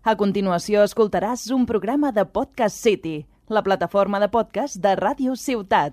[0.00, 5.92] A continuació escoltaràs un programa de Podcast City, la plataforma de podcast de Ràdio Ciutat.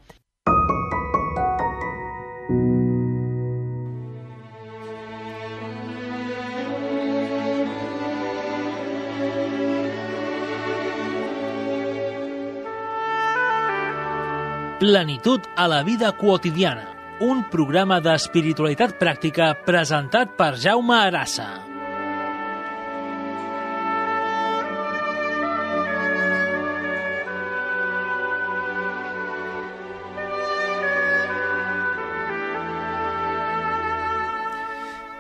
[14.80, 21.77] Plenitud a la vida quotidiana, un programa d'espiritualitat pràctica presentat per Jaume Arassa.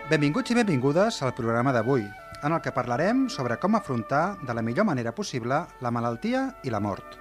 [0.07, 2.05] Benvinguts i benvingudes al programa d'avui,
[2.47, 6.71] en el que parlarem sobre com afrontar de la millor manera possible la malaltia i
[6.71, 7.17] la mort.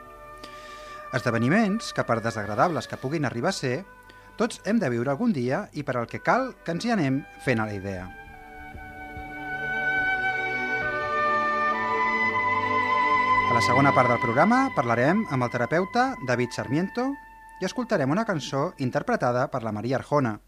[1.19, 3.81] Esdeveniments que, per desagradables que puguin arribar a ser,
[4.39, 7.19] tots hem de viure algun dia i per al que cal que ens hi anem
[7.43, 8.07] fent a la idea.
[13.51, 17.11] A la segona part del programa parlarem amb el terapeuta David Sarmiento
[17.59, 20.39] i escoltarem una cançó interpretada per la Maria Arjona,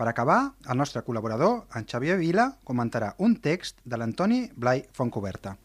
[0.00, 5.58] per acabar, el nostre col·laborador, en Xavier Vila, comentarà un text de l'Antoni Blai Fontcoberta.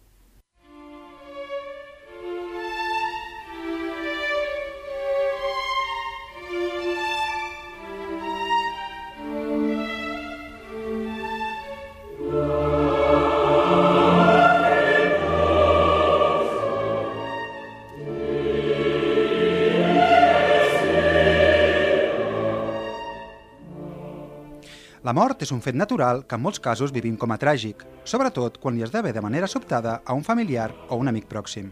[25.05, 28.55] La mort és un fet natural que en molts casos vivim com a tràgic, sobretot
[28.57, 31.67] quan li esdevé de manera sobtada a un familiar o un amic pròxim.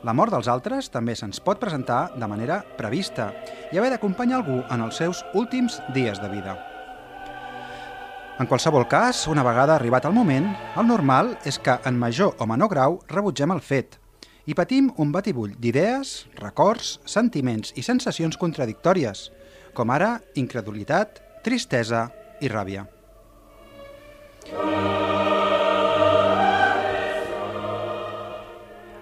[0.00, 3.26] La mort dels altres també se'ns pot presentar de manera prevista
[3.68, 6.54] i haver d'acompanyar algú en els seus últims dies de vida.
[8.40, 10.48] En qualsevol cas, una vegada arribat el moment,
[10.80, 13.98] el normal és que en major o menor grau rebutgem el fet
[14.48, 19.28] i patim un batibull d'idees, records, sentiments i sensacions contradictòries,
[19.76, 22.08] com ara incredulitat, tristesa
[22.40, 22.86] i ràbia.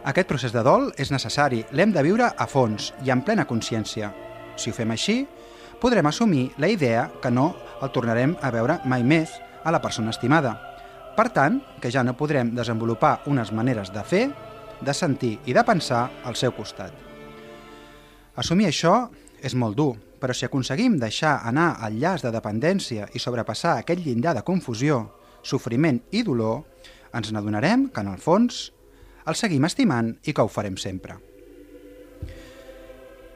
[0.03, 4.11] Aquest procés de dol és necessari, l'hem de viure a fons i en plena consciència.
[4.59, 5.23] Si ho fem així,
[5.81, 10.11] podrem assumir la idea que no el tornarem a veure mai més a la persona
[10.11, 10.57] estimada.
[11.17, 14.25] Per tant, que ja no podrem desenvolupar unes maneres de fer,
[14.83, 16.91] de sentir i de pensar al seu costat.
[18.35, 19.07] Assumir això
[19.43, 24.05] és molt dur, però si aconseguim deixar anar el llaç de dependència i sobrepassar aquest
[24.05, 25.01] llindar de confusió,
[25.43, 26.63] sofriment i dolor,
[27.11, 28.69] ens n'adonarem que, en el fons,
[29.27, 31.19] el seguim estimant i que ho farem sempre.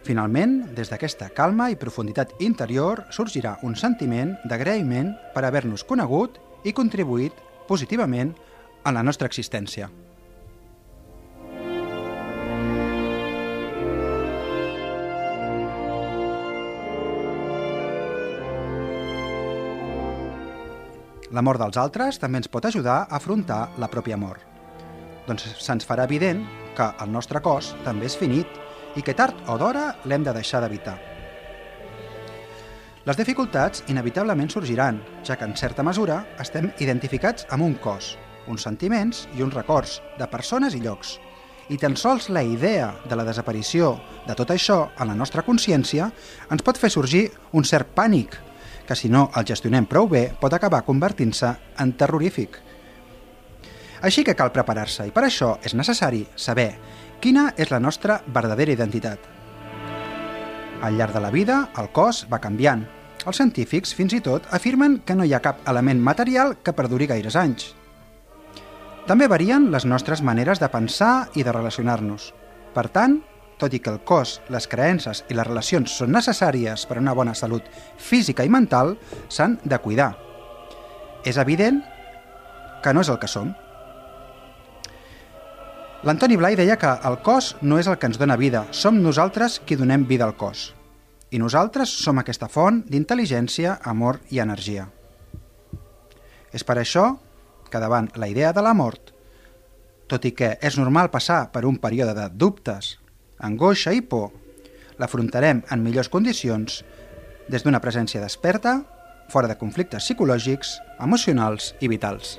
[0.07, 6.71] Finalment, des d'aquesta calma i profunditat interior sorgirà un sentiment d'agraïment per haver-nos conegut i
[6.71, 7.35] contribuït
[7.67, 8.37] positivament
[8.87, 9.91] en la nostra existència.
[21.35, 24.43] La mort dels altres també ens pot ajudar a afrontar la pròpia mort.
[25.27, 26.45] Doncs se'ns farà evident
[26.77, 28.47] que el nostre cos també és finit
[28.97, 30.97] i que tard o d'hora l'hem de deixar d'evitar.
[33.07, 38.17] Les dificultats inevitablement sorgiran, ja que en certa mesura estem identificats amb un cos,
[38.47, 41.19] uns sentiments i uns records de persones i llocs.
[41.71, 46.13] I tan sols la idea de la desaparició de tot això en la nostra consciència
[46.51, 48.39] ens pot fer sorgir un cert pànic
[48.87, 51.53] que si no el gestionem prou bé pot acabar convertint-se
[51.83, 52.61] en terrorífic.
[54.07, 56.71] Així que cal preparar-se i per això és necessari saber
[57.21, 59.19] quina és la nostra verdadera identitat.
[60.83, 62.85] Al llarg de la vida, el cos va canviant.
[63.27, 67.09] Els científics, fins i tot, afirmen que no hi ha cap element material que perduri
[67.11, 67.73] gaires anys.
[69.07, 72.33] També varien les nostres maneres de pensar i de relacionar-nos.
[72.75, 73.21] Per tant,
[73.59, 77.15] tot i que el cos, les creences i les relacions són necessàries per a una
[77.17, 78.97] bona salut física i mental,
[79.29, 80.13] s'han de cuidar.
[81.25, 81.81] És evident
[82.83, 83.55] que no és el que som.
[86.07, 89.59] L'Antoni Blai deia que el cos no és el que ens dona vida, som nosaltres
[89.67, 90.69] qui donem vida al cos.
[91.35, 94.87] I nosaltres som aquesta font d'intel·ligència, amor i energia.
[96.55, 97.17] És per això
[97.73, 99.11] que davant la idea de la mort,
[100.07, 102.95] tot i que és normal passar per un període de dubtes,
[103.39, 104.31] angoixa i por,
[104.99, 106.83] l'afrontarem en millors condicions
[107.49, 108.81] des d'una presència desperta,
[109.31, 112.39] fora de conflictes psicològics, emocionals i vitals.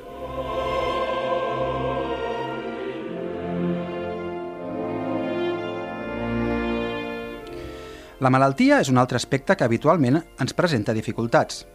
[8.18, 11.68] La malaltia és un altre aspecte que habitualment ens presenta dificultats.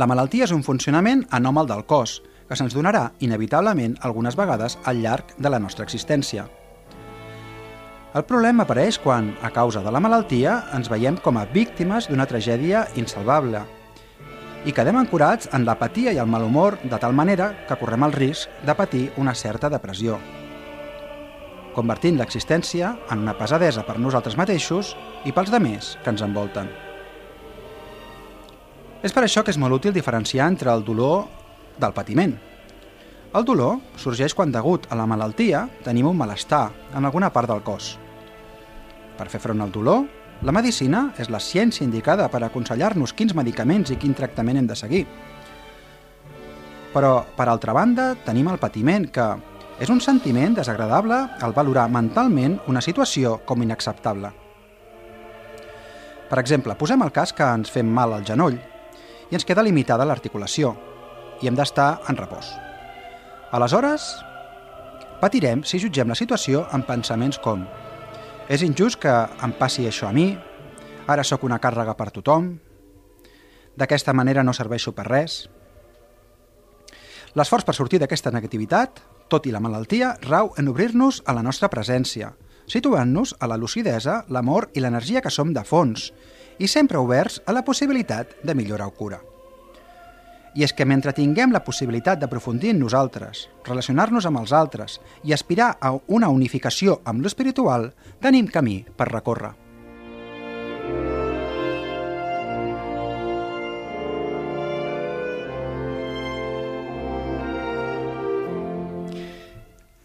[0.00, 5.02] La malaltia és un funcionament anòmal del cos, que se'ns donarà inevitablement algunes vegades al
[5.04, 6.48] llarg de la nostra existència.
[8.14, 12.28] El problema apareix quan, a causa de la malaltia, ens veiem com a víctimes d'una
[12.30, 13.64] tragèdia insalvable
[14.64, 18.62] i quedem ancorats en l'apatia i el malhumor de tal manera que correm el risc
[18.62, 20.20] de patir una certa depressió,
[21.74, 24.94] convertint l'existència en una pesadesa per nosaltres mateixos
[25.26, 26.70] i pels demés que ens envolten.
[29.02, 31.26] És per això que és molt útil diferenciar entre el dolor
[31.82, 32.38] del patiment.
[33.34, 37.66] El dolor sorgeix quan degut a la malaltia tenim un malestar en alguna part del
[37.66, 37.96] cos.
[39.18, 40.04] Per fer front al dolor,
[40.42, 44.76] la medicina és la ciència indicada per aconsellar-nos quins medicaments i quin tractament hem de
[44.76, 45.04] seguir.
[46.94, 49.26] Però, per altra banda, tenim el patiment, que
[49.82, 54.30] és un sentiment desagradable al valorar mentalment una situació com inacceptable.
[56.30, 58.56] Per exemple, posem el cas que ens fem mal al genoll
[59.30, 60.74] i ens queda limitada l'articulació
[61.42, 62.52] i hem d'estar en repòs.
[63.54, 64.06] Aleshores,
[65.20, 67.66] patirem si jutgem la situació amb pensaments com
[68.48, 69.12] és injust que
[69.42, 70.34] em passi això a mi,
[71.08, 72.52] ara sóc una càrrega per tothom,
[73.76, 75.44] d'aquesta manera no serveixo per res.
[77.34, 79.00] L'esforç per sortir d'aquesta negativitat,
[79.32, 82.34] tot i la malaltia, rau en obrir-nos a la nostra presència,
[82.70, 86.12] situant-nos a la lucidesa, l'amor i l'energia que som de fons,
[86.58, 89.33] i sempre oberts a la possibilitat de millorar o cura.
[90.54, 95.34] I és que mentre tinguem la possibilitat d'aprofundir en nosaltres, relacionar-nos amb els altres i
[95.34, 97.90] aspirar a una unificació amb l'espiritual,
[98.22, 99.50] tenim camí per recórrer.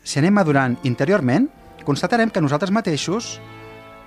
[0.02, 1.46] Si anem madurant interiorment,
[1.86, 3.36] constatarem que nosaltres mateixos,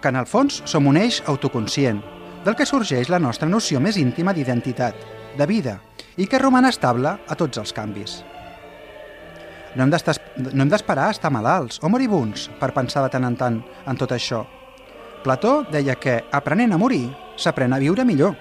[0.03, 2.03] que en el fons som un eix autoconscient,
[2.43, 4.99] del que sorgeix la nostra noció més íntima d'identitat,
[5.39, 5.79] de vida,
[6.17, 8.21] i que roman estable a tots els canvis.
[9.75, 13.97] No hem d'esperar a estar malalts o moribuns per pensar de tant en tant en
[14.01, 14.43] tot això.
[15.25, 17.07] Plató deia que, aprenent a morir,
[17.39, 18.37] s'aprèn a viure millor.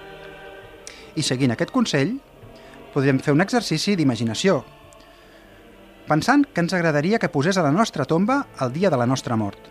[1.16, 2.18] I seguint aquest consell,
[2.92, 4.60] podríem fer un exercici d'imaginació,
[6.08, 9.36] pensant que ens agradaria que posés a la nostra tomba el dia de la nostra
[9.36, 9.70] mort.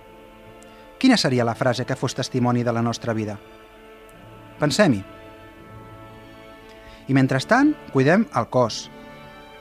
[0.97, 3.37] Quina seria la frase que fos testimoni de la nostra vida?
[4.59, 5.20] Pensem-hi.
[7.11, 8.85] I mentrestant, cuidem el cos.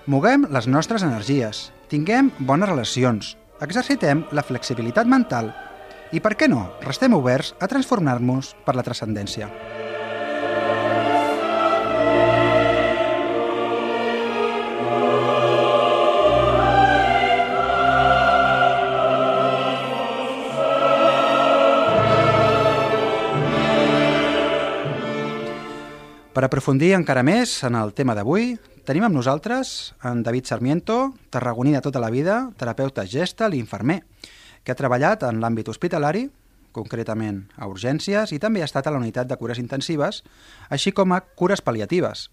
[0.07, 3.33] Moguem les nostres energies, tinguem bones relacions,
[3.67, 5.51] exercitem la flexibilitat mental
[6.15, 9.51] i, per què no, restem oberts a transformar-nos per la transcendència.
[26.41, 28.55] Per aprofundir encara més en el tema d'avui,
[28.89, 30.95] tenim amb nosaltres en David Sarmiento,
[31.29, 33.99] tarragoní de tota la vida, terapeuta gestal i infermer,
[34.65, 36.23] que ha treballat en l'àmbit hospitalari,
[36.73, 40.23] concretament a urgències, i també ha estat a la unitat de cures intensives,
[40.73, 42.31] així com a cures pal·liatives.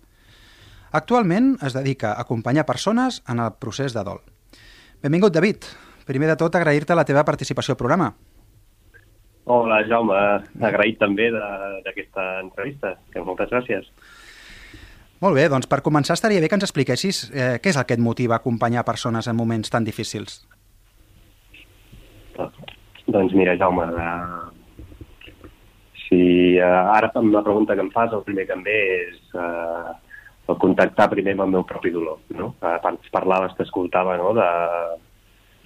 [0.95, 4.23] Actualment es dedica a acompanyar persones en el procés de dol.
[5.03, 5.67] Benvingut, David.
[6.07, 8.13] Primer de tot, agrair-te la teva participació al programa.
[9.47, 10.15] Hola, Jaume.
[10.67, 12.97] Agraït també d'aquesta entrevista.
[13.13, 13.87] Que moltes gràcies.
[15.23, 17.95] Molt bé, doncs per començar estaria bé que ens expliquessis eh, què és el que
[17.97, 20.43] et motiva a acompanyar persones en moments tan difícils.
[23.07, 24.57] Doncs mira, Jaume, eh,
[26.03, 26.21] si
[26.59, 29.95] eh, ara amb la pregunta que em fas, el primer que em ve és eh,
[30.51, 32.19] el contactar primer amb el meu propi dolor.
[32.35, 32.53] No?
[32.61, 34.35] Abans parlaves, t'escoltava no?
[34.37, 34.47] de,
[35.01, 35.06] de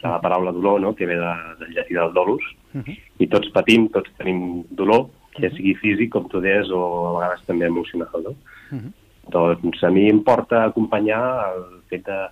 [0.10, 0.96] la paraula dolor, no?
[0.96, 2.43] que ve de, del llatí del dolus,
[2.74, 2.98] uh -huh.
[3.20, 7.46] i tots patim, tots tenim dolor, ja sigui físic, com tu deies, o a vegades
[7.46, 8.24] també emocional.
[8.24, 8.29] No?
[8.72, 8.91] Uh -huh.
[9.29, 12.27] Doncs a mi em porta acompanyar el fet de,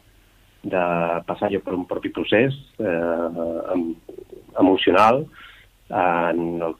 [0.63, 0.83] de
[1.25, 3.93] passar jo per un propi procés eh,
[4.59, 5.25] emocional,
[5.89, 6.75] en el,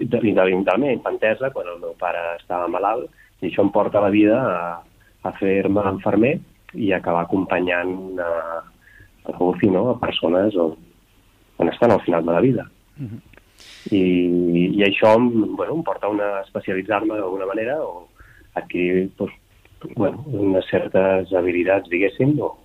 [0.00, 3.10] intel·lectualment, infantesa, quan el meu pare estava malalt,
[3.40, 4.82] i això em porta a la vida a,
[5.22, 6.38] a fer-me enfermer
[6.74, 8.30] i acabar acompanyant a,
[9.24, 9.90] a UCI, no?
[9.90, 10.76] a persones on,
[11.58, 12.70] on estan al final de la vida.
[12.98, 13.20] Uh -huh.
[13.90, 14.02] I,
[14.76, 15.16] I això
[15.56, 18.08] bueno, em porta a una especialitzar-me d'alguna manera o
[18.54, 19.32] adquirir pues,
[19.96, 22.58] bueno, unes certes habilitats, diguéssim, o,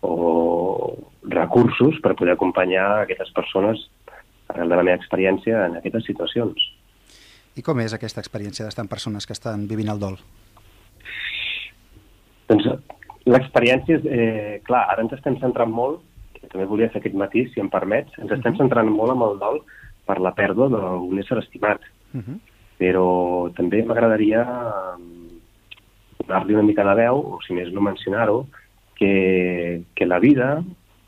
[0.00, 3.90] o recursos per poder acompanyar aquestes persones
[4.48, 6.72] arrel de la meva experiència en aquestes situacions.
[7.56, 10.18] I com és aquesta experiència d'estar amb persones que estan vivint el dol?
[12.50, 12.68] Doncs
[13.26, 16.02] L'experiència és, eh, clar, ara ens estem centrant molt,
[16.34, 18.60] que també volia fer aquest matí, si em permets, ens estem mhm.
[18.62, 19.62] centrant molt amb el dol
[20.06, 21.80] per la pèrdua d'un ésser estimat.
[22.12, 22.24] Uh mhm.
[22.26, 22.38] -huh.
[22.78, 24.44] Però també m'agradaria
[26.18, 28.46] donar-li una mica de veu, o si més no mencionar-ho,
[28.96, 30.62] que, que la vida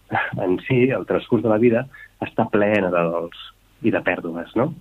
[0.44, 1.86] en si, el transcurs de la vida,
[2.24, 3.36] està plena de dols
[3.82, 4.72] i de pèrdues, no?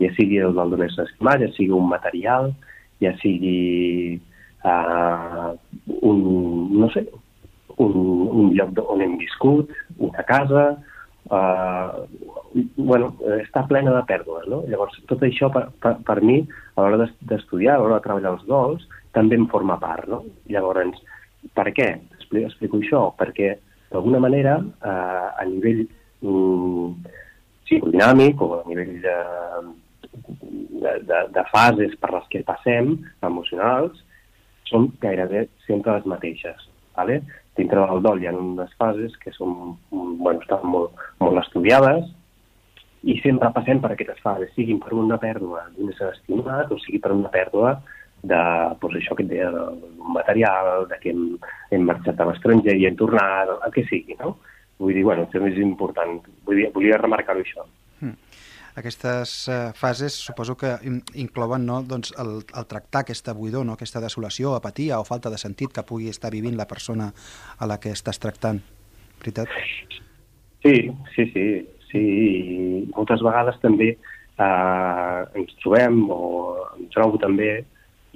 [0.00, 2.54] Ja sigui el dol d'un ésser estimat, ja sigui un material,
[3.00, 4.20] ja sigui
[4.66, 5.54] uh,
[6.02, 6.20] un,
[6.80, 7.06] no sé,
[7.78, 7.96] un,
[8.42, 10.66] un lloc on hem viscut, una casa,
[11.30, 12.06] uh,
[12.76, 14.62] bueno, està plena de pèrdues, no?
[14.70, 16.40] Llavors, tot això per, per, per mi,
[16.74, 20.22] a l'hora d'estudiar, a l'hora de treballar els dols, també en forma part, no?
[20.52, 21.00] Llavors,
[21.56, 21.92] per què?
[22.16, 23.54] Explico, explico això, perquè
[23.92, 25.84] d'alguna manera, eh, a nivell
[26.24, 27.12] mm,
[27.66, 29.16] psicodinàmic o a nivell de,
[30.82, 32.96] de, de, de fases per les que passem,
[33.26, 34.02] emocionals,
[34.70, 36.68] són gairebé sempre les mateixes.
[36.96, 37.20] Vale?
[37.56, 42.08] Dintre del dol hi ha unes fases que són, bueno, estan molt, molt estudiades
[43.06, 47.00] i sempre passem per aquestes fases, siguin per una pèrdua d'un ésser estimat o sigui
[47.04, 47.76] per una pèrdua
[48.26, 48.40] de,
[48.80, 51.24] doncs això que et deia, d'un material, de que hem,
[51.70, 54.36] hem marxat a l'estranger i hem tornat, el que sigui, no?
[54.80, 56.18] Vull dir, bueno, això és important.
[56.48, 57.64] Vull dir, volia remarcar-ho això.
[58.00, 58.16] Hmm.
[58.76, 60.74] Aquestes uh, fases suposo que
[61.16, 65.38] inclouen no, doncs el, el tractar aquesta buidor, no, aquesta desolació, apatia o falta de
[65.40, 67.08] sentit que pugui estar vivint la persona
[67.58, 68.60] a la que estàs tractant.
[69.22, 69.48] Veritat?
[70.60, 70.74] Sí,
[71.14, 71.46] sí, sí.
[71.88, 72.04] sí.
[72.92, 76.20] Moltes vegades també eh, ens trobem, o
[76.76, 77.64] em trobo també,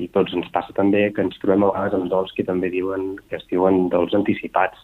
[0.01, 3.15] i tots ens passa també que ens trobem a vegades amb dols que també diuen
[3.29, 4.81] que es diuen dols anticipats.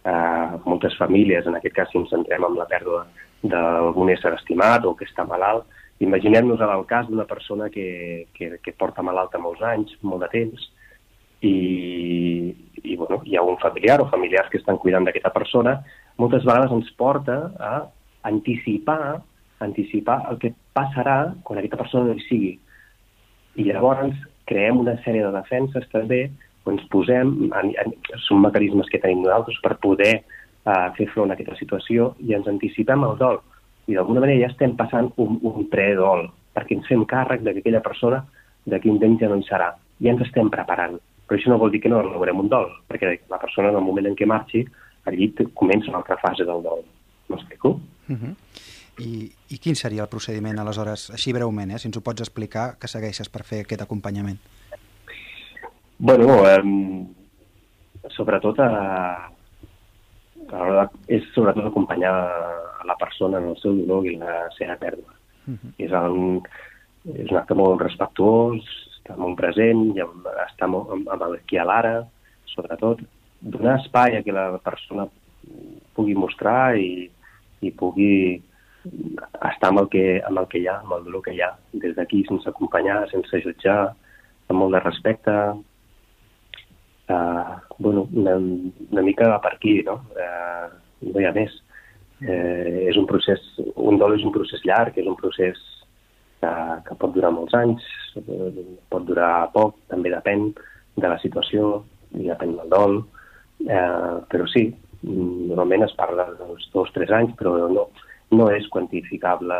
[0.00, 3.02] Uh, moltes famílies, en aquest cas si ens centrem en la pèrdua
[3.44, 5.66] d'algun ésser estimat o que està malalt,
[6.00, 10.64] imaginem-nos el cas d'una persona que, que, que porta malalta molts anys, molt de temps,
[11.44, 11.54] i,
[12.80, 15.76] i bueno, hi ha un familiar o familiars que estan cuidant d'aquesta persona,
[16.16, 17.74] moltes vegades ens porta a
[18.28, 19.20] anticipar
[19.60, 22.52] anticipar el que passarà quan aquesta persona no hi sigui.
[23.60, 24.16] I llavors
[24.48, 26.22] creem una sèrie de defenses també,
[26.72, 27.94] ens posem, en, en,
[28.26, 32.48] són mecanismes que tenim nosaltres per poder uh, fer front a aquesta situació i ens
[32.50, 33.40] anticipem el dol.
[33.90, 37.64] I d'alguna manera ja estem passant un, un predol, perquè ens fem càrrec de que
[37.64, 38.22] aquella persona
[38.70, 39.72] d'aquí un temps ja no en serà.
[40.00, 40.98] Ja ens estem preparant.
[41.26, 43.86] Però això no vol dir que no elaborem un dol, perquè la persona en el
[43.86, 44.64] moment en què marxi,
[45.06, 46.84] allí comença una altra fase del dol.
[47.30, 47.78] M'explico?
[48.08, 48.18] Uh mhm.
[48.22, 48.36] -huh.
[49.00, 52.76] I, I quin seria el procediment, aleshores, així breument, eh, si ens ho pots explicar,
[52.78, 54.38] que segueixes per fer aquest acompanyament?
[56.02, 56.62] Bueno, eh,
[58.16, 58.68] sobretot a,
[60.48, 62.14] a és sobretot acompanyar
[62.80, 65.12] a la persona en el seu dolor i la seva pèrdua.
[65.44, 65.72] Uh -huh.
[65.76, 66.40] és, un,
[67.04, 68.64] és un acte molt respectuós,
[68.96, 70.00] està molt present, i
[70.48, 72.06] està molt, amb, amb aquí a l'ara,
[72.46, 73.00] sobretot,
[73.40, 75.06] donar espai a que la persona
[75.94, 77.10] pugui mostrar i,
[77.60, 78.42] i pugui
[79.52, 81.52] estar amb el, que, amb el que hi ha, amb el dolor que hi ha,
[81.72, 83.94] des d'aquí, sense acompanyar, sense jutjar,
[84.48, 85.34] amb molt de respecte.
[87.10, 89.96] Uh, bueno, una, una mica va per aquí, no?
[90.14, 90.68] Uh,
[91.10, 91.56] no hi ha més.
[92.22, 93.40] Uh, és un procés,
[93.74, 95.58] un dol és un procés llarg, és un procés
[96.40, 96.52] que,
[96.86, 97.86] que pot durar molts anys,
[98.92, 100.52] pot durar poc, també depèn
[101.00, 101.80] de la situació
[102.14, 102.96] i depèn del dol,
[103.66, 104.68] uh, però sí,
[105.02, 107.88] normalment es parla d'uns dos o tres anys, però no,
[108.36, 109.58] no és quantificable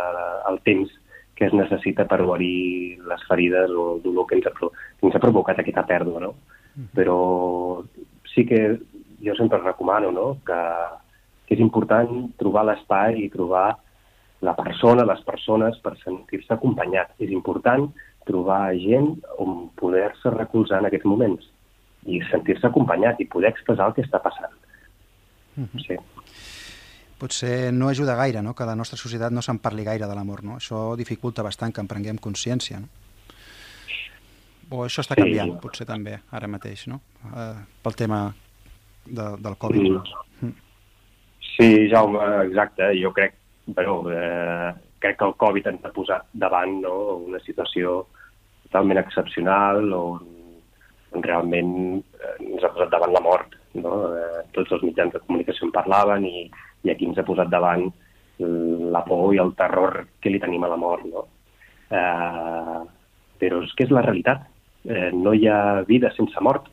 [0.53, 0.95] el temps
[1.35, 5.17] que es necessita per guarir les ferides o el dolor que ens ha, que ens
[5.17, 6.35] ha provocat aquesta pèrdua, no?
[6.97, 7.83] Però
[8.33, 8.61] sí que
[9.21, 10.27] jo sempre recomano no?
[10.47, 10.61] que,
[11.47, 13.69] que és important trobar l'espai i trobar
[14.41, 17.13] la persona, les persones, per sentir-se acompanyat.
[17.21, 17.91] És important
[18.29, 19.13] trobar gent
[19.43, 21.51] on poder-se recolzar en aquests moments
[22.09, 24.57] i sentir-se acompanyat i poder expressar el que està passant.
[25.85, 25.99] Sí
[27.21, 28.55] potser no ajuda gaire no?
[28.57, 30.43] que la nostra societat no se'n parli gaire de l'amor.
[30.47, 30.57] No?
[30.57, 32.81] Això dificulta bastant que en prenguem consciència.
[32.81, 32.89] No?
[34.71, 35.61] O això està canviant, sí.
[35.63, 37.01] potser també, ara mateix, no?
[37.27, 38.21] Uh, pel tema
[39.07, 39.81] de, del Covid.
[39.83, 40.47] Sí.
[40.47, 40.55] Mm.
[41.57, 42.93] sí, Jaume, exacte.
[43.03, 43.35] Jo crec,
[43.67, 44.73] bueno, eh,
[45.03, 46.95] crec que el Covid ens ha posat davant no?
[47.31, 48.05] una situació
[48.69, 50.29] totalment excepcional on,
[51.17, 53.57] on realment eh, ens ha posat davant la mort.
[53.81, 53.97] No?
[54.15, 56.47] Eh, tots els mitjans de comunicació en parlaven i,
[56.87, 57.91] i aquí ens ha posat davant
[58.41, 61.27] la por i el terror que li tenim a la mort, no?
[61.93, 62.81] Eh,
[63.41, 64.47] però és que és la realitat.
[64.85, 66.69] Eh, no hi ha vida sense mort.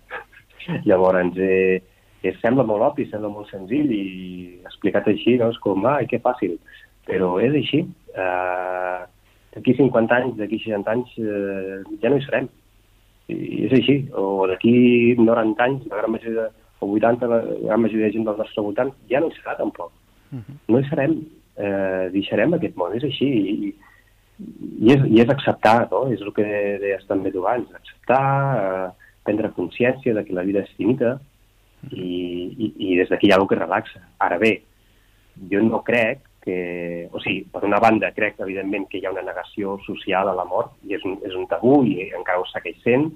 [0.86, 1.82] Llavors, eh,
[2.24, 5.52] eh, sembla molt obvi, sembla molt senzill i explicat així, no?
[5.52, 6.58] és com, ah, que fàcil.
[7.08, 7.84] Però és així.
[8.16, 9.02] Eh,
[9.56, 12.50] d'aquí 50 anys, d'aquí 60 anys, eh, ja no hi serem.
[13.32, 13.98] I és així.
[14.16, 16.48] O d'aquí 90 anys, la gran majoria
[16.80, 19.92] o 80, la gran majoria de gent del nostre voltant, ja no hi serà tampoc.
[20.32, 20.56] Uh -huh.
[20.68, 21.20] No hi serem.
[21.58, 23.26] Eh, deixarem aquest món, és així.
[23.26, 23.76] I,
[24.40, 26.06] i, és, i és acceptar, no?
[26.14, 26.46] És el que
[26.82, 28.24] deies també tu abans, acceptar,
[28.62, 31.18] eh, prendre consciència de que la vida és finita
[31.92, 34.04] i, i, i des d'aquí hi ha alguna que relaxa.
[34.24, 34.54] Ara bé,
[35.52, 36.58] jo no crec que...
[37.12, 40.46] O sigui, per una banda, crec, evidentment, que hi ha una negació social a la
[40.48, 43.10] mort, i és un, és un tabú, i encara ho segueix sent,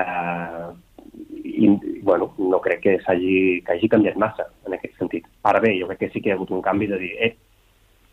[0.00, 0.70] eh,
[1.44, 1.68] i,
[2.06, 5.28] bueno, no crec que, hagi, que hagi canviat massa en aquest sentit.
[5.50, 7.34] Ara bé, jo crec que sí que hi ha hagut un canvi de dir, eh,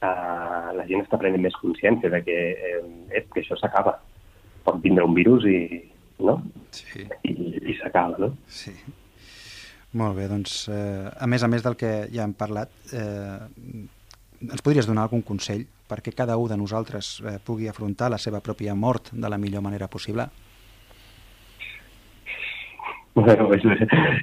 [0.02, 2.80] uh, la gent està prenent més consciència de que, eh,
[3.12, 3.98] eh, que això s'acaba.
[4.68, 5.60] Pot vindre un virus i,
[6.20, 6.40] no?
[6.76, 7.06] Sí.
[7.24, 7.36] I,
[7.72, 8.34] i s'acaba, no?
[8.48, 8.74] Sí.
[9.98, 13.38] Molt bé, doncs, eh, a més a més del que ja hem parlat, eh,
[14.48, 18.42] ens podries donar algun consell perquè cada un de nosaltres eh, pugui afrontar la seva
[18.44, 20.28] pròpia mort de la millor manera possible?
[23.18, 23.64] Bueno, és,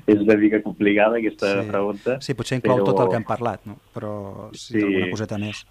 [0.06, 1.66] és una mica complicada aquesta sí.
[1.66, 2.18] pregunta.
[2.22, 2.92] Sí, potser inclou però...
[2.92, 3.78] tot el que hem parlat, no?
[3.94, 4.12] però
[4.52, 4.82] sí, sí.
[4.84, 5.64] alguna coseta més.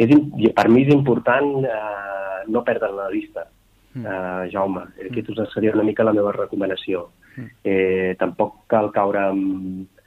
[0.00, 0.14] És,
[0.56, 3.44] per mi és important eh, no perdre la vista,
[3.92, 4.04] mm.
[4.06, 4.86] eh, Jaume.
[4.86, 5.10] Mm.
[5.10, 7.08] Aquesta seria una mica la meva recomanació.
[7.34, 7.48] Mm.
[7.68, 10.00] Eh, tampoc cal caure amb,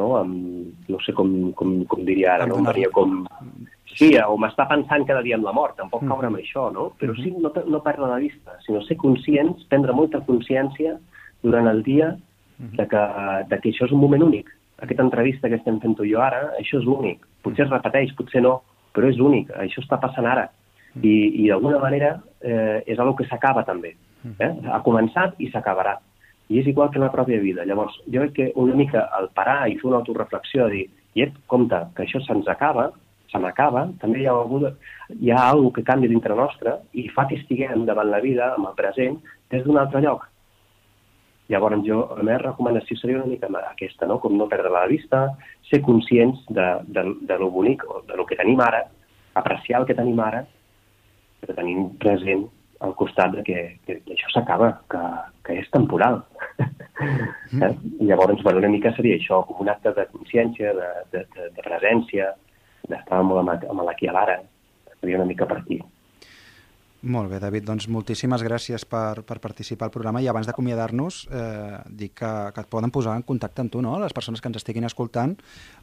[0.00, 2.58] no, amb, no sé com, com, com diria ara, no?
[2.58, 2.76] Donar...
[2.96, 3.20] com...
[3.94, 6.10] Sí, o m'està pensant cada dia en la mort, tampoc mm.
[6.10, 6.90] caure amb això, no?
[7.00, 10.96] Però sí no, no perdre la vista, sinó ser conscients, prendre molta consciència
[11.44, 12.16] durant el dia
[12.58, 13.02] de que,
[13.48, 14.50] de que això és un moment únic.
[14.82, 17.24] Aquesta entrevista que estem fent tu i jo ara, això és l'únic.
[17.44, 18.58] Potser es repeteix, potser no,
[18.96, 20.48] però és únic, això està passant ara.
[20.96, 21.14] I,
[21.44, 23.94] i d'alguna manera eh, és una que s'acaba també.
[24.40, 24.52] Eh?
[24.72, 25.96] Ha començat i s'acabarà.
[26.48, 27.64] I és igual que la pròpia vida.
[27.68, 31.34] Llavors, jo crec que una mica al parar i fer una autoreflexió, dir, i et
[31.50, 32.90] compte que això se'ns acaba,
[33.30, 34.62] se m'acaba, també hi ha, algú,
[35.16, 38.70] hi ha alguna que canvia dintre nostre i fa que estiguem davant la vida, amb
[38.70, 39.20] el present,
[39.52, 40.26] des d'un altre lloc.
[41.52, 44.18] Llavors, jo, la meva recomanació seria una mica aquesta, no?
[44.18, 45.28] com no perdre la vista,
[45.70, 48.82] ser conscients de, de, de lo bonic, o de lo que tenim ara,
[49.34, 50.42] apreciar el que tenim ara,
[51.40, 52.48] però tenim present
[52.80, 55.02] al costat de que, que, que això s'acaba, que,
[55.46, 56.22] que és temporal.
[57.52, 57.62] Mm.
[57.62, 57.70] eh?
[58.08, 61.64] Llavors, bueno, una mica seria això, com un acte de consciència, de, de, de, de
[61.64, 62.30] presència,
[62.90, 64.40] d'estar molt amb, amb l'aquí a l'ara.
[65.00, 65.80] Seria una mica per aquí.
[67.06, 71.76] Molt bé, David, doncs moltíssimes gràcies per, per participar al programa i abans d'acomiadar-nos eh,
[72.00, 74.58] dic que, que et poden posar en contacte amb tu, no?, les persones que ens
[74.58, 75.36] estiguin escoltant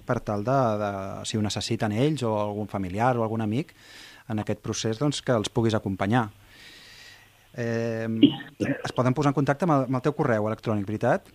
[0.08, 0.90] per tal de, de
[1.30, 3.72] si ho necessiten ells o algun familiar o algun amic
[4.34, 6.26] en aquest procés, doncs que els puguis acompanyar.
[7.56, 8.10] Eh,
[8.74, 11.30] es poden posar en contacte amb el, amb el teu correu electrònic, veritat?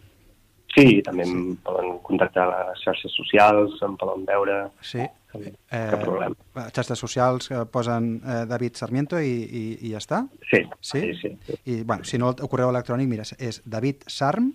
[0.79, 1.35] Sí, també sí.
[1.35, 4.61] em poden contactar a les xarxes socials, em poden veure...
[4.81, 5.05] Sí.
[5.05, 6.33] Eh, problema.
[6.73, 10.23] Xarxes socials que posen eh, David Sarmiento i, i, i ja està?
[10.49, 10.63] Sí.
[10.81, 11.03] Sí?
[11.21, 11.59] sí, sí.
[11.67, 14.53] I, bueno, si no, el correu electrònic, mira, és davidsarm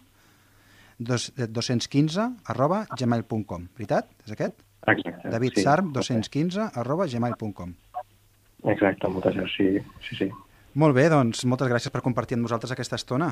[1.04, 4.10] 215 arroba gmail.com, veritat?
[4.26, 4.64] És aquest?
[4.84, 5.30] Exacte.
[5.32, 7.76] davidsarm 215 arroba gmail.com.
[8.74, 10.32] Exacte, moltes gràcies, sí, sí, sí.
[10.80, 13.30] Molt bé, doncs moltes gràcies per compartir amb nosaltres aquesta estona.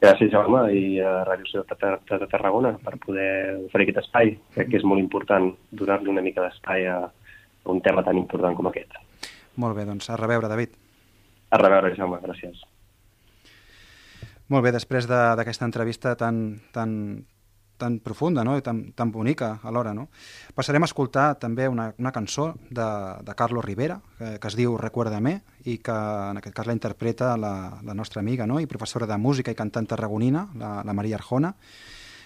[0.00, 3.30] Gràcies, Jaume, i a Ràdio Ciutat de Tarragona per poder
[3.66, 4.34] oferir aquest espai.
[4.56, 6.98] Crec que és molt important donar-li una mica d'espai a
[7.70, 8.96] un tema tan important com aquest.
[9.60, 10.76] Molt bé, doncs a reveure, David.
[11.50, 12.62] A reveure, Jaume, gràcies.
[14.50, 16.40] Molt bé, després d'aquesta de, entrevista tan,
[16.74, 16.92] tan,
[17.80, 18.56] tan profunda no?
[18.58, 19.94] i tan, tan bonica alhora.
[19.96, 20.08] No?
[20.54, 22.88] Passarem a escoltar també una, una cançó de,
[23.26, 25.96] de Carlos Rivera, que, que es diu Recuérdame, i que
[26.30, 28.60] en aquest cas la interpreta la, la nostra amiga no?
[28.60, 31.54] i professora de música i cantant tarragonina, la, la Maria Arjona,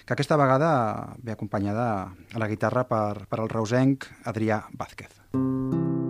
[0.05, 5.23] que aquesta vegada ve acompanyada a la guitarra per, per el reusenc Adrià Vázquez.
[5.33, 6.04] Mm.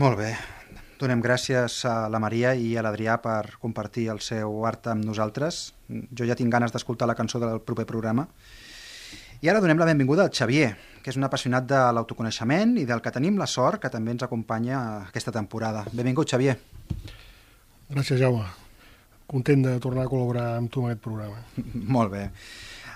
[0.00, 0.30] Molt bé.
[1.00, 5.74] Donem gràcies a la Maria i a l'Adrià per compartir el seu art amb nosaltres.
[5.88, 8.28] Jo ja tinc ganes d'escoltar la cançó del proper programa.
[9.42, 13.02] I ara donem la benvinguda al Xavier, que és un apassionat de l'autoconeixement i del
[13.04, 15.84] que tenim la sort que també ens acompanya aquesta temporada.
[15.92, 16.56] Benvingut, Xavier.
[17.90, 18.44] Gràcies, Jaume.
[19.30, 21.40] Content de tornar a col·laborar amb tu en aquest programa.
[21.96, 22.26] Molt bé.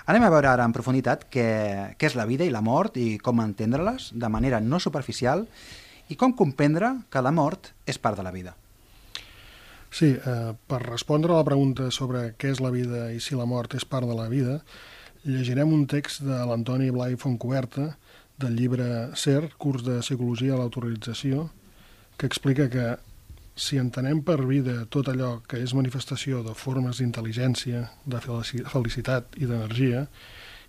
[0.05, 1.47] Anem a veure ara en profunditat què,
[1.97, 5.47] què és la vida i la mort i com entendre-les de manera no superficial
[6.13, 8.53] i com comprendre que la mort és part de la vida.
[9.95, 13.47] Sí, eh, per respondre a la pregunta sobre què és la vida i si la
[13.49, 14.59] mort és part de la vida,
[15.25, 17.95] llegirem un text de l'Antoni Blai Fontcoberta
[18.37, 21.49] del llibre Ser, curs de Psicologia a l'autorització,
[22.17, 22.85] que explica que
[23.55, 29.47] si entenem per vida tot allò que és manifestació de formes d'intel·ligència, de felicitat i
[29.49, 30.05] d'energia,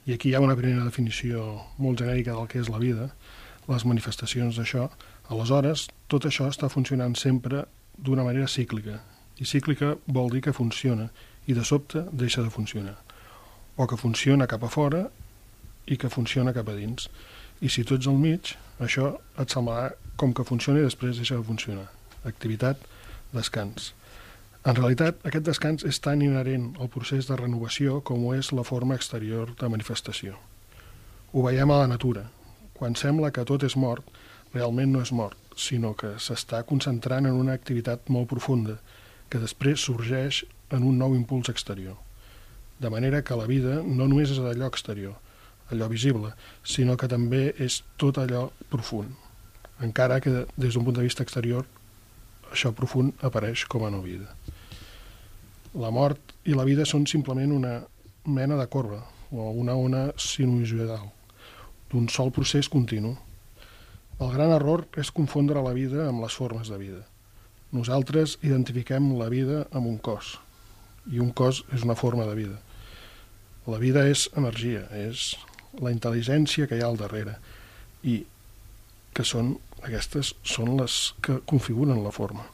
[0.06, 1.44] i aquí hi ha una primera definició
[1.76, 3.10] molt genèrica del que és la vida,
[3.68, 4.88] les manifestacions d'això,
[5.26, 7.64] Aleshores, tot això està funcionant sempre
[7.98, 9.00] d'una manera cíclica,
[9.42, 11.10] i cíclica vol dir que funciona,
[11.46, 13.05] i de sobte deixa de funcionar.
[13.76, 15.06] O que funciona cap a fora
[15.86, 17.10] i que funciona cap a dins.
[17.60, 21.36] I si tu ets al mig, això et semblarà com que funciona i després deixa
[21.36, 21.86] de funcionar.
[22.24, 22.80] Activitat,
[23.32, 23.92] descans.
[24.66, 28.64] En realitat, aquest descans és tan inherent al procés de renovació com ho és la
[28.66, 30.40] forma exterior de manifestació.
[31.32, 32.24] Ho veiem a la natura.
[32.74, 34.08] Quan sembla que tot és mort,
[34.54, 38.80] realment no és mort, sinó que s'està concentrant en una activitat molt profunda,
[39.30, 42.05] que després sorgeix en un nou impuls exterior.
[42.78, 45.16] De manera que la vida no només és allò exterior,
[45.72, 49.12] allò visible, sinó que també és tot allò profund.
[49.82, 51.66] Encara que des d'un punt de vista exterior
[52.52, 54.28] això profund apareix com a no vida.
[55.74, 57.80] La mort i la vida són simplement una
[58.24, 61.10] mena de corba o una ona sinusoidal
[61.90, 63.16] d'un sol procés continu
[64.16, 67.02] el gran error és confondre la vida amb les formes de vida.
[67.76, 70.38] Nosaltres identifiquem la vida amb un cos,
[71.12, 72.56] i un cos és una forma de vida.
[73.66, 75.32] La vida és energia, és
[75.82, 77.36] la intel·ligència que hi ha al darrere,
[78.06, 78.20] i
[79.16, 82.44] que són, aquestes són les que configuren la forma.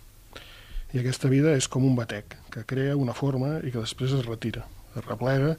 [0.92, 4.24] I aquesta vida és com un batec, que crea una forma i que després es
[4.24, 4.64] retira,
[4.96, 5.54] es replega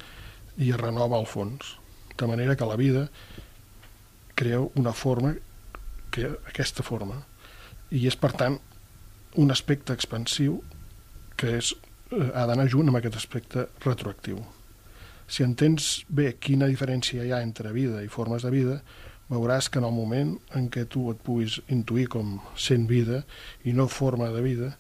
[0.57, 1.75] i es renova al fons.
[2.17, 3.07] De manera que la vida
[4.35, 5.35] crea una forma
[6.13, 7.19] que aquesta forma
[7.93, 8.57] i és per tant
[9.41, 10.59] un aspecte expansiu
[11.37, 11.73] que és,
[12.11, 14.41] eh, ha d'anar junt amb aquest aspecte retroactiu.
[15.33, 18.75] Si entens bé quina diferència hi ha entre vida i formes de vida,
[19.31, 23.23] veuràs que en el moment en què tu et puguis intuir com sent vida
[23.65, 24.75] i no forma de vida,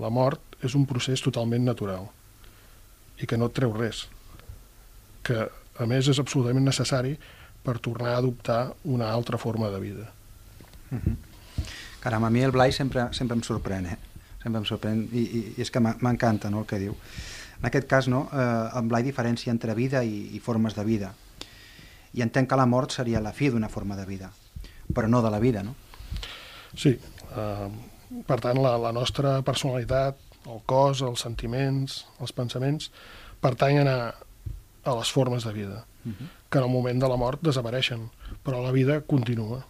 [0.00, 2.08] la mort és un procés totalment natural
[3.20, 4.06] i que no et treu res,
[5.26, 7.16] que a més és absolutament necessari
[7.66, 10.06] per tornar a adoptar una altra forma de vida.
[10.90, 11.16] Uh -huh.
[12.00, 13.98] Caram, a mi el Blai sempre, sempre em sorprèn, eh?
[14.42, 16.96] Sempre em sorprèn i, i, i és que m'encanta no, el que diu.
[17.60, 21.12] En aquest cas, no, eh, en Blai diferència entre vida i, i formes de vida.
[22.14, 24.30] I entenc que la mort seria la fi d'una forma de vida,
[24.94, 25.74] però no de la vida, no?
[26.74, 26.94] Sí.
[27.28, 27.68] Uh,
[28.26, 30.16] per tant, la, la nostra personalitat,
[30.48, 32.88] el cos, els sentiments, els pensaments,
[33.44, 33.98] pertanyen a,
[34.84, 36.28] a les formes de vida, uh -huh.
[36.48, 38.08] que en el moment de la mort desapareixen,
[38.44, 39.66] però la vida continua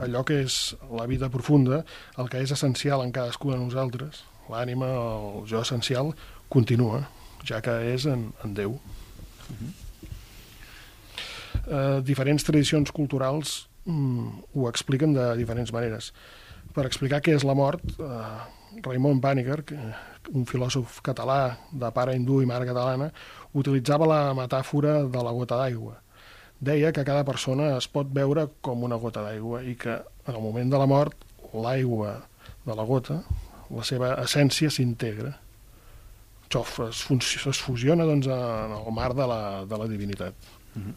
[0.00, 1.84] allò que és la vida profunda,
[2.18, 6.12] el que és essencial en cadascú de nosaltres, l'ànima, el jo essencial,
[6.48, 7.08] continua,
[7.44, 8.70] ja que és en, en Déu.
[8.72, 9.72] Uh -huh.
[11.66, 16.12] eh, diferents tradicions culturals mm, ho expliquen de diferents maneres.
[16.74, 19.64] Per explicar què és la mort, eh, Raimon Paniker,
[20.32, 23.12] un filòsof català de pare hindú i mare catalana,
[23.52, 26.02] utilitzava la metàfora de la gota d'aigua
[26.62, 30.42] deia que cada persona es pot veure com una gota d'aigua i que en el
[30.44, 32.20] moment de la mort l'aigua
[32.62, 33.18] de la gota,
[33.74, 35.34] la seva essència s'integra.
[36.60, 40.34] Això es, es fusiona doncs, en el mar de la, de la divinitat.
[40.74, 40.94] Uh -huh.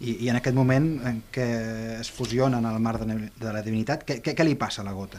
[0.00, 3.62] I, I en aquest moment en què es fusiona en el mar de, de la
[3.62, 5.18] divinitat, què, què, què li passa a la gota?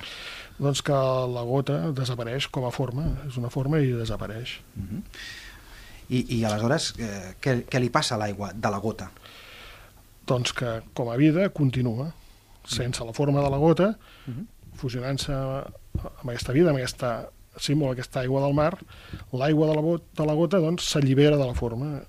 [0.60, 4.60] Doncs que la gota desapareix com a forma, és una forma i desapareix.
[4.76, 5.02] Uh -huh.
[6.10, 9.12] I, I aleshores, eh, què, què li passa a l'aigua de la gota?
[10.28, 12.12] doncs que com a vida continua,
[12.68, 13.96] sense la forma de la gota,
[14.28, 14.46] uh -huh.
[14.76, 17.30] fusionant-se amb aquesta vida, amb aquesta
[17.64, 18.74] símbol, aquesta aigua del mar,
[19.34, 22.02] l'aigua de, la de la gota doncs s'allibera de la forma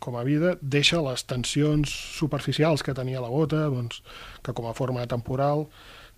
[0.00, 4.00] com a vida, deixa les tensions superficials que tenia la gota, doncs,
[4.42, 5.66] que com a forma temporal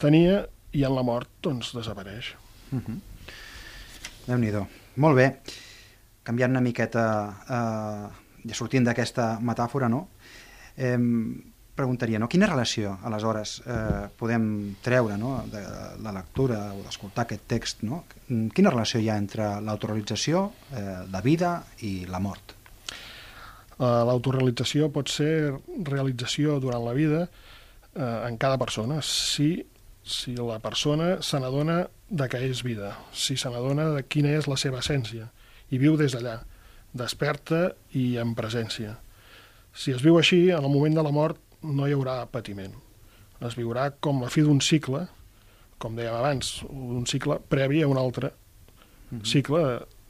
[0.01, 2.33] tenia, i en la mort doncs, desapareix.
[2.73, 2.99] Uh -huh.
[4.27, 4.67] Déu-n'hi-do.
[4.97, 5.27] Molt bé.
[6.23, 7.05] Canviant una miqueta,
[7.49, 10.09] eh, ja sortint d'aquesta metàfora, no?
[10.77, 10.99] Eh,
[11.75, 12.29] preguntaria, no?
[12.29, 14.45] quina relació, aleshores, eh, podem
[14.85, 15.39] treure no?
[15.51, 15.63] de
[16.05, 17.85] la lectura o d'escoltar aquest text?
[17.89, 18.03] No?
[18.29, 21.55] Quina relació hi ha entre l'autorealització, eh, la vida
[21.89, 22.59] i la mort?
[23.83, 25.57] L'autorealització pot ser
[25.89, 29.65] realització durant la vida eh, en cada persona, si,
[30.05, 34.47] si la persona se n'adona de què és vida, si se n'adona de quina és
[34.47, 35.31] la seva essència,
[35.73, 36.43] i viu des d'allà,
[36.93, 38.99] desperta i en presència.
[39.73, 42.75] Si es viu així, en el moment de la mort no hi haurà patiment.
[43.43, 45.07] Es viurà com la fi d'un cicle,
[45.83, 49.25] com dèiem abans, un cicle previ a un altre mm -hmm.
[49.27, 49.63] cicle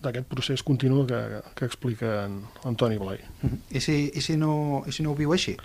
[0.02, 3.18] d'aquest procés continu que, que explica en Antoni Blai.
[3.42, 3.76] Mm -hmm.
[3.76, 5.56] I, si, i, si no, I si no ho viu així?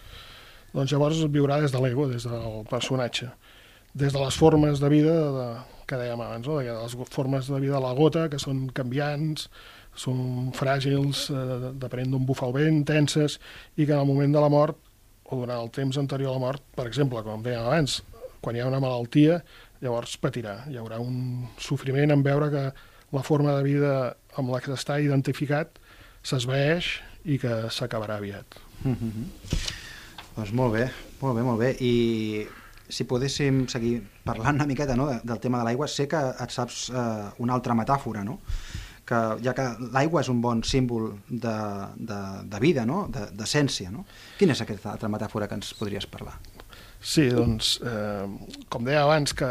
[0.73, 3.30] Doncs llavors es viurà des de l'ego, des del personatge,
[3.93, 6.60] des de les formes de vida de, que dèiem abans, no?
[6.60, 9.50] de les formes de vida de la gota, que són canviants,
[9.97, 13.39] són fràgils, eh, depenent d'on bufa el vent, tenses,
[13.76, 14.78] i que en el moment de la mort,
[15.27, 18.01] o durant el temps anterior a la mort, per exemple, com dèiem abans,
[18.41, 19.41] quan hi ha una malaltia,
[19.83, 20.61] llavors patirà.
[20.71, 22.63] Hi haurà un sofriment en veure que
[23.15, 23.93] la forma de vida
[24.37, 25.79] amb la que està identificat
[26.27, 28.59] s'esvaeix i que s'acabarà aviat.
[28.83, 29.25] Mm -hmm.
[30.35, 30.89] Doncs molt bé,
[31.21, 31.75] molt bé, molt bé.
[31.81, 32.47] I
[32.89, 36.89] si podéssim seguir parlant una miqueta no, del tema de l'aigua, sé que et saps
[36.89, 38.39] eh, una altra metàfora, no?
[39.08, 39.65] Que ja que
[39.96, 41.56] l'aigua és un bon símbol de,
[41.96, 42.20] de,
[42.52, 43.06] de vida, no?
[43.12, 43.91] d'essència.
[43.93, 44.04] No?
[44.39, 46.36] Quina és aquesta altra metàfora que ens podries parlar?
[47.00, 48.26] Sí, doncs, eh,
[48.74, 49.48] com deia abans, que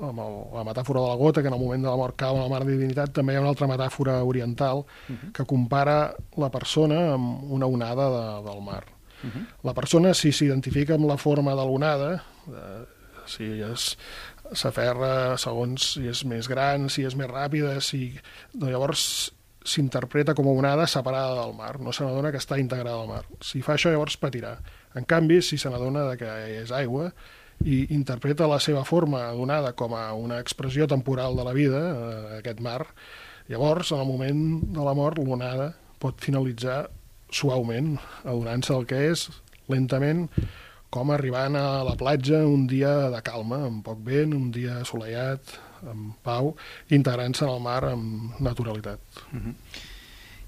[0.00, 2.36] amb el, la metàfora de la gota, que en el moment de la mort cau
[2.36, 5.32] en la mar de divinitat, també hi ha una altra metàfora oriental uh -huh.
[5.32, 8.84] que compara la persona amb una onada de, del mar.
[9.22, 9.46] Uh -huh.
[9.62, 12.84] La persona, si s'identifica amb la forma de l'onada, eh,
[13.26, 13.96] si és
[14.56, 18.10] s'aferra segons si és més gran, si és més ràpida, si...
[18.54, 19.04] Doncs llavors
[19.66, 23.24] s'interpreta com a onada separada del mar, no se n'adona que està integrada al mar.
[23.44, 24.54] Si fa això, llavors patirà.
[24.96, 26.30] En canvi, si se n'adona que
[26.62, 27.10] és aigua,
[27.60, 32.38] i interpreta la seva forma donada com a una expressió temporal de la vida, eh,
[32.38, 32.86] aquest mar,
[33.52, 36.86] llavors, en el moment de la mort, l'onada pot finalitzar
[37.30, 39.28] suaument, adonant-se del que és,
[39.68, 40.26] lentament,
[40.90, 45.54] com arribant a la platja un dia de calma, amb poc vent, un dia assolellat,
[45.86, 46.54] amb pau,
[46.92, 49.00] integrant-se en el mar amb naturalitat.
[49.32, 49.54] Uh -huh.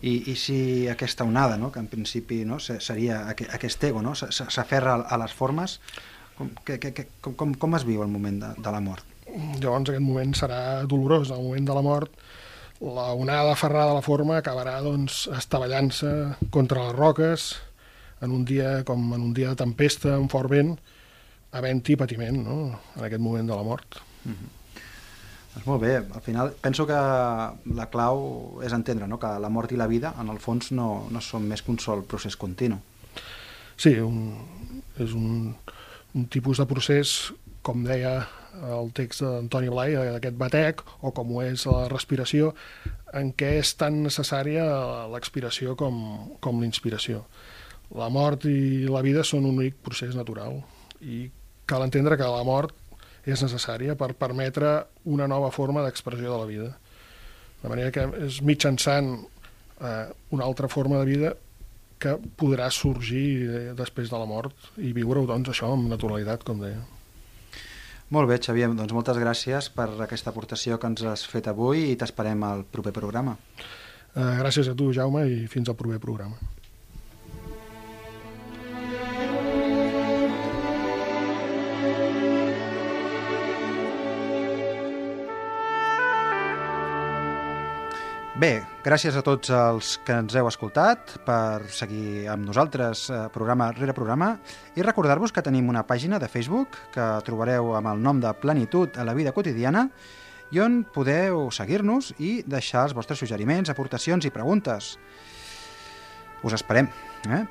[0.03, 4.95] I, I si aquesta onada, no, que en principi no, seria aquest ego, no, s'aferra
[4.95, 5.81] a les formes,
[6.37, 9.05] com, que, que, que, com, com es viu el moment de, de la mort?
[9.61, 12.11] Llavors aquest moment serà dolorós, el moment de la mort
[12.83, 16.11] la onada aferrada a la forma acabarà doncs, estavellant-se
[16.51, 17.63] contra les roques
[18.23, 20.77] en un dia com en un dia de tempesta, un fort vent,
[21.53, 22.59] havent-hi patiment no?
[22.97, 24.01] en aquest moment de la mort.
[24.25, 24.59] Mm -hmm.
[25.53, 26.97] Doncs molt bé, al final penso que
[27.77, 29.19] la clau és entendre no?
[29.19, 31.79] que la mort i la vida en el fons no, no són més que un
[31.79, 32.79] sol procés continu.
[33.77, 34.39] Sí, un,
[34.99, 35.55] és un,
[36.15, 37.33] un tipus de procés,
[37.63, 38.29] com deia
[38.63, 42.55] el text d'Antoni Blai, d'aquest batec, o com ho és la respiració,
[43.13, 44.65] en què és tan necessària
[45.13, 45.99] l'expiració com,
[46.41, 47.25] com l'inspiració.
[47.99, 50.61] La mort i la vida són un únic procés natural
[51.03, 51.27] i
[51.69, 52.75] cal entendre que la mort
[53.29, 54.73] és necessària per permetre
[55.05, 56.71] una nova forma d'expressió de la vida.
[57.63, 61.35] De manera que és mitjançant eh, una altra forma de vida
[62.03, 66.65] que podrà sorgir eh, després de la mort i viure-ho, doncs, això amb naturalitat, com
[66.65, 66.81] deia.
[68.13, 71.95] Molt bé, Xavier, doncs moltes gràcies per aquesta aportació que ens has fet avui i
[71.97, 73.37] t'esperem al proper programa.
[74.13, 76.41] Eh, gràcies a tu, Jaume, i fins al proper programa.
[88.43, 93.69] Bé, gràcies a tots els que ens heu escoltat per seguir amb nosaltres eh, programa
[93.77, 94.33] rere programa
[94.75, 98.99] i recordar-vos que tenim una pàgina de Facebook que trobareu amb el nom de Plenitud
[98.99, 99.85] a la vida quotidiana
[100.51, 104.97] i on podeu seguir-nos i deixar els vostres suggeriments, aportacions i preguntes.
[106.43, 106.91] Us esperem.
[107.31, 107.45] Eh?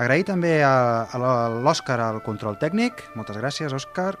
[0.00, 0.74] Agrair també a,
[1.04, 3.10] a l'Òscar al control tècnic.
[3.12, 4.14] Moltes gràcies, Òscar.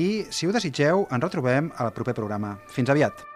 [0.00, 2.56] I, si ho desitgeu, ens retrobem al proper programa.
[2.72, 3.35] Fins aviat.